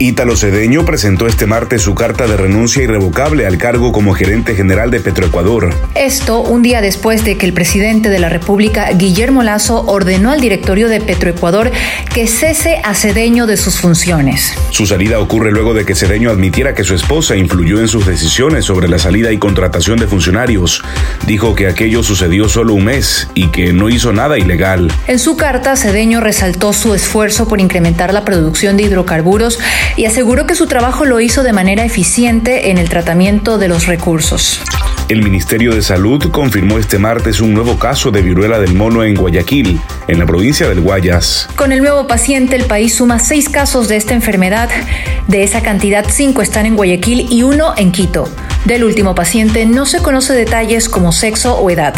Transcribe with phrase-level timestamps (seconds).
[0.00, 4.92] Ítalo Cedeño presentó este martes su carta de renuncia irrevocable al cargo como gerente general
[4.92, 5.74] de Petroecuador.
[5.96, 10.40] Esto un día después de que el presidente de la República, Guillermo Lazo, ordenó al
[10.40, 11.72] directorio de Petroecuador
[12.14, 14.54] que cese a Cedeño de sus funciones.
[14.70, 18.66] Su salida ocurre luego de que Cedeño admitiera que su esposa influyó en sus decisiones
[18.66, 20.80] sobre la salida y contratación de funcionarios.
[21.26, 24.92] Dijo que aquello sucedió solo un mes y que no hizo nada ilegal.
[25.08, 29.58] En su carta, Cedeño resaltó su esfuerzo por incrementar la producción de hidrocarburos
[29.98, 33.86] y aseguró que su trabajo lo hizo de manera eficiente en el tratamiento de los
[33.86, 34.62] recursos.
[35.08, 39.16] El Ministerio de Salud confirmó este martes un nuevo caso de viruela del mono en
[39.16, 41.48] Guayaquil, en la provincia del Guayas.
[41.56, 44.70] Con el nuevo paciente, el país suma seis casos de esta enfermedad.
[45.26, 48.28] De esa cantidad, cinco están en Guayaquil y uno en Quito.
[48.66, 51.94] Del último paciente no se conoce detalles como sexo o edad.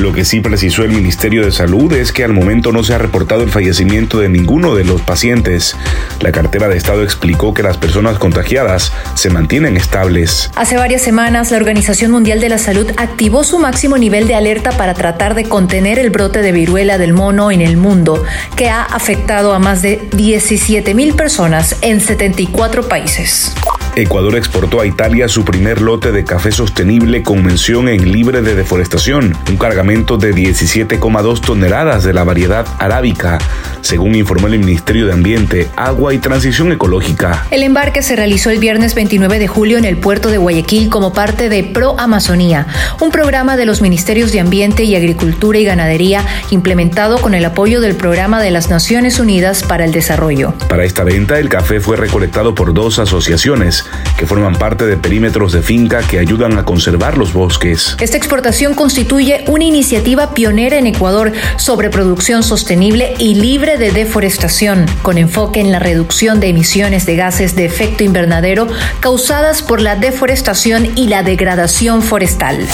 [0.00, 2.98] Lo que sí precisó el Ministerio de Salud es que al momento no se ha
[2.98, 5.76] reportado el fallecimiento de ninguno de los pacientes.
[6.20, 10.50] La cartera de Estado explicó que las personas contagiadas se mantienen estables.
[10.56, 14.70] Hace varias semanas, la Organización Mundial de la Salud activó su máximo nivel de alerta
[14.70, 18.24] para tratar de contener el brote de viruela del mono en el mundo,
[18.56, 23.52] que ha afectado a más de 17 mil personas en 74 países.
[23.96, 28.54] Ecuador exportó a Italia su primer lote de café sostenible con mención en libre de
[28.54, 33.38] deforestación, un cargamento de 17,2 toneladas de la variedad arábica,
[33.80, 37.44] según informó el Ministerio de Ambiente, Agua y Transición Ecológica.
[37.50, 41.12] El embarque se realizó el viernes 29 de julio en el puerto de Guayaquil como
[41.12, 42.68] parte de Pro Amazonía,
[43.00, 47.80] un programa de los Ministerios de Ambiente y Agricultura y Ganadería implementado con el apoyo
[47.80, 50.54] del Programa de las Naciones Unidas para el Desarrollo.
[50.68, 55.50] Para esta venta, el café fue recolectado por dos asociaciones que forman parte de perímetros
[55.50, 57.96] de finca que ayudan a conservar los bosques.
[57.98, 64.84] Esta exportación constituye una iniciativa pionera en Ecuador sobre producción sostenible y libre de deforestación,
[65.02, 68.68] con enfoque en la reducción de emisiones de gases de efecto invernadero
[69.00, 72.66] causadas por la deforestación y la degradación forestal.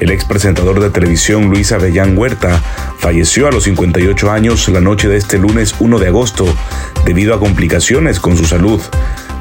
[0.00, 2.62] El ex presentador de televisión Luis Avellán Huerta
[2.98, 6.46] falleció a los 58 años la noche de este lunes 1 de agosto
[7.04, 8.80] debido a complicaciones con su salud.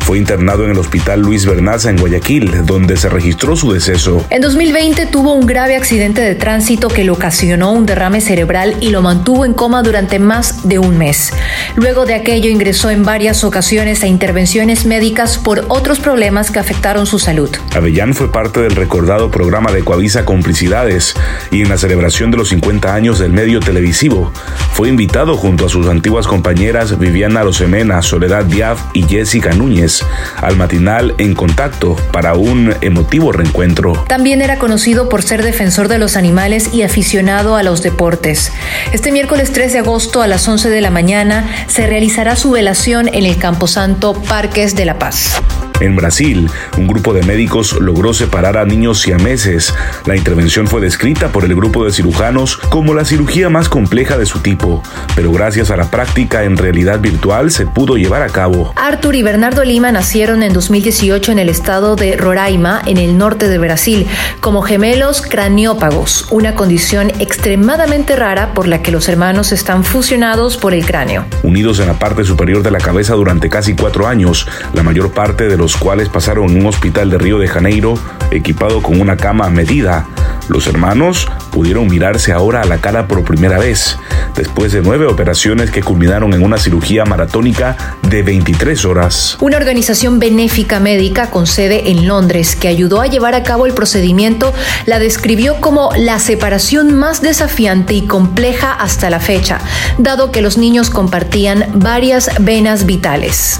[0.03, 4.25] Fue internado en el Hospital Luis Bernaza en Guayaquil, donde se registró su deceso.
[4.29, 8.89] En 2020 tuvo un grave accidente de tránsito que le ocasionó un derrame cerebral y
[8.89, 11.31] lo mantuvo en coma durante más de un mes.
[11.75, 17.05] Luego de aquello ingresó en varias ocasiones a intervenciones médicas por otros problemas que afectaron
[17.05, 17.49] su salud.
[17.73, 21.13] Avellán fue parte del recordado programa de Coavisa Complicidades
[21.49, 24.33] y en la celebración de los 50 años del medio televisivo
[24.73, 29.92] fue invitado junto a sus antiguas compañeras Viviana Rosemena, Soledad Diaf y Jessica Núñez
[30.37, 34.03] al matinal En Contacto para un emotivo reencuentro.
[34.07, 38.51] También era conocido por ser defensor de los animales y aficionado a los deportes.
[38.91, 43.07] Este miércoles 3 de agosto a las 11 de la mañana se realizará su velación
[43.07, 45.41] en el Camposanto Parques de la Paz.
[45.79, 49.73] En Brasil, un grupo de médicos logró separar a niños siameses.
[50.05, 54.25] La intervención fue descrita por el grupo de cirujanos como la cirugía más compleja de
[54.25, 54.81] su tipo,
[55.15, 58.73] pero gracias a la práctica en realidad virtual se pudo llevar a cabo.
[58.75, 63.47] Arthur y Bernardo Lima nacieron en 2018 en el estado de Roraima, en el norte
[63.47, 64.07] de Brasil,
[64.39, 70.73] como gemelos craniópagos, una condición extremadamente rara por la que los hermanos están fusionados por
[70.73, 71.25] el cráneo.
[71.43, 75.47] Unidos en la parte superior de la cabeza durante casi cuatro años, la mayor parte
[75.47, 77.93] de los los cuales pasaron un hospital de Río de Janeiro
[78.31, 80.05] equipado con una cama medida.
[80.49, 83.97] Los hermanos pudieron mirarse ahora a la cara por primera vez,
[84.35, 89.37] después de nueve operaciones que culminaron en una cirugía maratónica de 23 horas.
[89.39, 93.73] Una organización benéfica médica con sede en Londres que ayudó a llevar a cabo el
[93.73, 94.53] procedimiento
[94.85, 99.61] la describió como la separación más desafiante y compleja hasta la fecha,
[99.97, 103.59] dado que los niños compartían varias venas vitales.